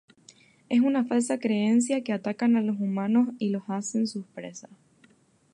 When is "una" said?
0.81-1.05